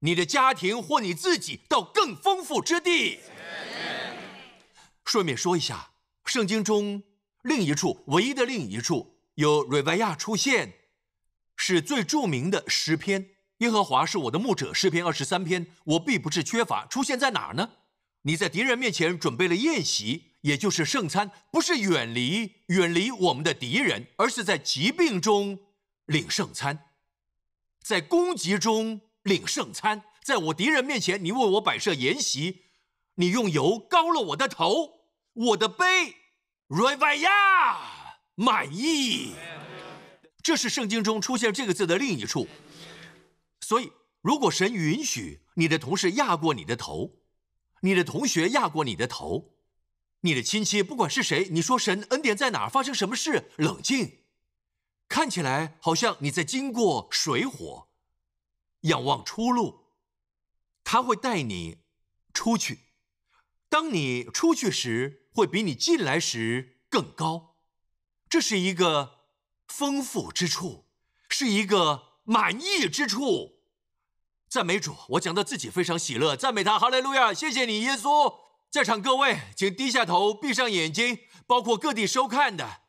[0.00, 3.20] 你的家庭或你自己到更丰富之地。
[5.04, 5.90] 顺便说一下，
[6.24, 7.02] 圣经中
[7.42, 10.74] 另一处唯一的另一处有瑞维亚出现，
[11.56, 13.30] 是最著名的诗篇。
[13.58, 16.86] 耶和华是我的牧者，诗篇二十三篇，我必不是缺乏。
[16.86, 17.70] 出现在哪儿呢？
[18.22, 20.28] 你在敌人面前准备了宴席。
[20.42, 25.58] 也就是圣餐，不是远离远离我们的敌人，而是在疾病中
[26.06, 26.90] 领圣餐，
[27.82, 30.04] 在攻击中领圣餐。
[30.22, 32.64] 在我敌人面前，你为我摆设筵席，
[33.14, 35.00] 你用油膏了我的头，
[35.32, 36.14] 我的杯，
[36.66, 39.32] 瑞维亚满意。
[40.42, 42.46] 这是圣经中出现这个字的另一处。
[43.60, 47.16] 所以，如果神允许你的同事压过你的头，
[47.80, 49.54] 你的同学压过你的头。
[50.22, 52.68] 你的亲戚不管是谁，你说神恩典在哪儿？
[52.68, 53.50] 发生什么事？
[53.56, 54.18] 冷静，
[55.08, 57.87] 看起来好像你在经过水火，
[58.82, 59.86] 仰望出路。
[60.84, 61.78] 他会带你
[62.32, 62.86] 出去。
[63.68, 67.56] 当你出去时，会比你进来时更高。
[68.28, 69.20] 这是一个
[69.66, 70.86] 丰富之处，
[71.28, 73.58] 是一个满意之处。
[74.48, 77.34] 赞美主，我讲到自己非常喜乐，赞美他，哈利路亚！
[77.34, 78.34] 谢谢你，耶稣。
[78.70, 82.80] 在场各位，请低下头，闭上眼睛，包括各地收看的。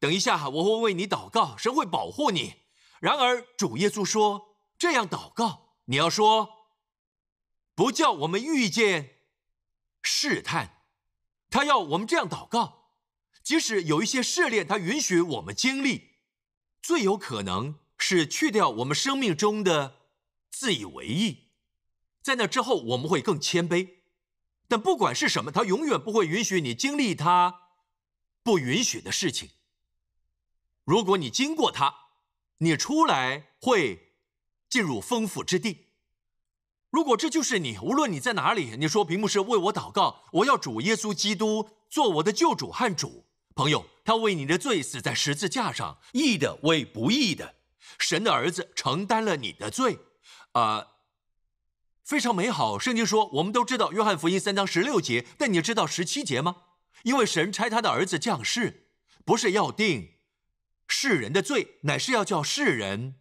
[0.00, 2.54] 等一下，我会为你祷告，神会保护你。
[3.00, 4.51] 然而，主耶稣说
[4.82, 6.66] ：“这样祷告，你要说，
[7.72, 9.20] 不叫我们遇见
[10.02, 10.82] 试探。
[11.50, 12.88] 他要我们这样祷告，
[13.44, 16.16] 即使有一些试炼，他允许我们经历，
[16.82, 20.00] 最有可能是去掉我们生命中的
[20.50, 21.52] 自以为意。
[22.20, 23.98] 在那之后，我们会更谦卑。”
[24.66, 27.68] 但不管是什么，他永远不会允许你经历他
[28.42, 29.50] 不允许的事情。
[30.82, 31.94] 如果你经过他，
[32.58, 34.11] 你出来会
[34.72, 35.88] 进入丰富之地。
[36.88, 43.26] 如果这就是你，无论你在哪里，你说屏幕是为我祷告，我要主耶稣基督做我的救主和主。
[43.54, 47.56] 朋友，他为你的罪死在十字架上，义的为不义的，
[47.98, 49.98] 神的儿子承担了你的罪，
[50.52, 50.86] 啊，
[52.02, 52.78] 非常美好。
[52.78, 56.62] 圣经说，我们都知道约翰福音三章十六节，但你知道十七节吗？
[57.02, 58.88] 因为神差他的儿子降世，
[59.22, 60.14] 不是要定
[60.88, 63.16] 世人的罪，乃是要叫世人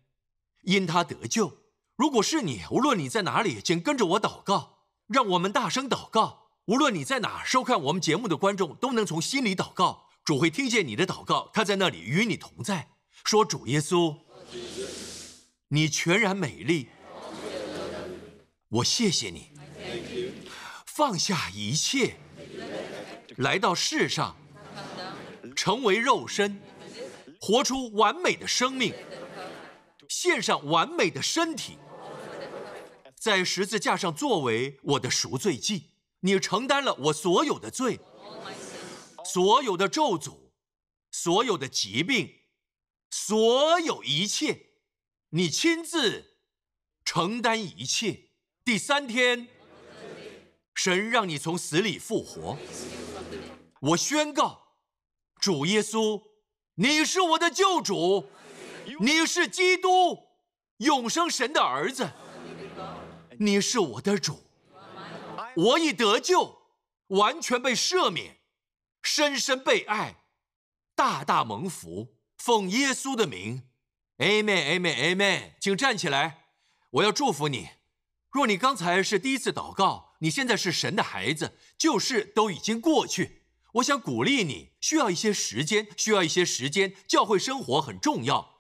[0.62, 1.58] 因他得救。
[1.96, 6.50] 如果是你，无论你在哪里，请跟着我祷告，让我们大声祷告。
[6.66, 10.10] 无论你在哪收看我们节目的观众，都能从心里祷告。
[10.24, 12.90] 主会听见你的祷告，他在那里与你同在。
[13.24, 14.16] 说主耶稣，
[15.68, 16.90] 你全然美丽，
[18.70, 19.52] 我谢谢你，
[20.86, 22.18] 放下一切，
[23.38, 24.36] 来到世上，
[25.56, 26.62] 成为肉身，
[27.40, 28.94] 活出完美的生命，
[30.12, 31.78] 献上完美的身体，
[33.16, 35.92] 在十字架上作为我的赎罪祭。
[36.20, 37.98] 你承担了我所有的罪。
[39.24, 40.52] 所有的咒诅，
[41.12, 42.42] 所有的疾病，
[43.10, 44.72] 所有一切，
[45.30, 46.36] 你亲自
[47.06, 48.32] 承担一切。
[48.66, 49.48] 第三天，
[50.76, 52.58] 神让你从死里复活。
[53.80, 54.76] 我宣告，
[55.40, 56.22] 主耶稣，
[56.76, 58.30] 你是我的救主，
[59.00, 60.18] 你是基督，
[60.78, 62.12] 永生神的儿子，
[63.40, 64.44] 你是我的主，
[65.56, 66.58] 我已得救，
[67.08, 68.38] 完全被赦免。
[69.04, 70.18] 深深被爱，
[70.96, 73.64] 大大蒙福，奉耶稣的名
[74.20, 76.46] ，Amen，Amen，Amen，请站起来，
[76.92, 77.70] 我要祝福你。
[78.30, 83.42] 若你刚才是第一次祷告，你现在是神的孩子，旧事都已经过去。
[83.74, 86.94] 我想鼓励你，需要一些时间，需要一些时间。
[87.08, 88.51] 教会生活很重要，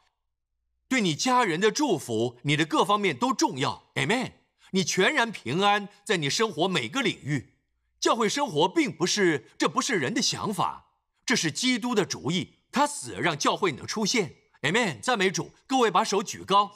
[0.91, 4.33] 对你家人的祝福，你的各方面都重要，Amen。
[4.71, 7.53] 你全然平安，在你生活每个领域。
[7.97, 10.87] 教会生活并不是，这不是人的想法，
[11.25, 12.55] 这是基督的主意。
[12.73, 14.35] 他死让教会能出现。
[14.63, 15.53] Amen，赞美主！
[15.65, 16.69] 各位把手举高。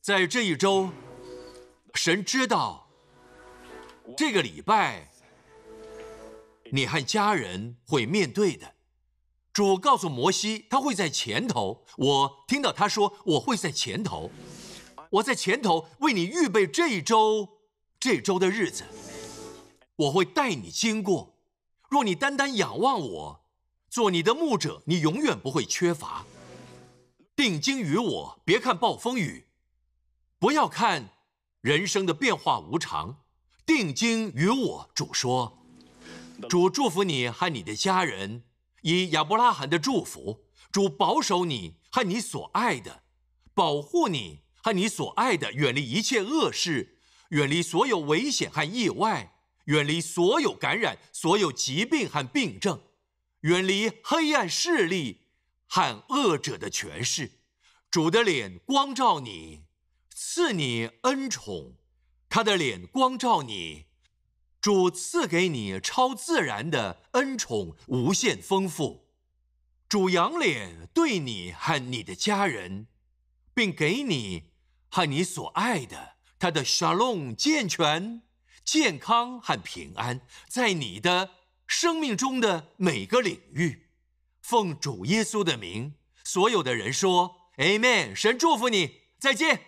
[0.00, 0.90] 在这一周，
[1.94, 2.90] 神知道
[4.16, 5.08] 这个礼拜
[6.72, 8.73] 你和家人会面对的。
[9.54, 11.84] 主告诉摩西，他会在前头。
[11.96, 14.32] 我听到他说，我会在前头，
[15.10, 17.48] 我在前头为你预备这一周，
[18.00, 18.82] 这周的日子。
[19.94, 21.36] 我会带你经过，
[21.88, 23.44] 若你单单仰望我，
[23.88, 26.26] 做你的牧者，你永远不会缺乏。
[27.36, 29.46] 定睛于我，别看暴风雨，
[30.40, 31.10] 不要看
[31.60, 33.18] 人生的变化无常。
[33.64, 35.58] 定睛于我，主说，
[36.48, 38.42] 主祝福你和你的家人，
[38.84, 43.02] 以亚伯拉罕的祝福，主保守你和你所爱的，
[43.52, 46.98] 保护你和你所爱的，远离一切恶事，
[47.30, 49.32] 远离所有危险和意外。
[49.66, 52.82] 远离所有感染、所有疾病和病症，
[53.40, 55.22] 远离黑暗势力
[55.66, 57.40] 和恶者的权势。
[57.90, 59.62] 主的脸光照你，
[60.14, 61.78] 赐你恩宠；
[62.28, 63.86] 他的脸光照你，
[64.64, 69.10] 主赐给你超自然的恩宠，无限丰富。
[69.90, 72.86] 主仰脸对你和你的家人，
[73.52, 74.52] 并给你
[74.88, 78.22] 和你所爱的他的沙龙健全。
[78.64, 81.32] 健康和平安，在你的
[81.66, 83.90] 生命中的每个领域，
[84.40, 85.92] 奉主耶稣的名，
[86.24, 88.14] 所有的人说 Amen。
[88.14, 89.66] 神祝福你，再见。